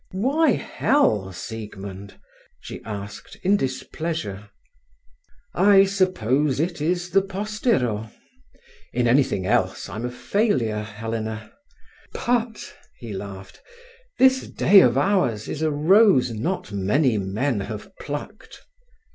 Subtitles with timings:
[0.13, 2.19] "Why hell, Siegmund?"
[2.59, 4.49] she asked in displeasure.
[5.53, 8.09] "I suppose it is the postero.
[8.93, 11.53] In everything else I'm a failure, Helena.
[12.13, 13.61] But," he laughed,
[14.17, 18.59] "this day of ours is a rose not many men have plucked."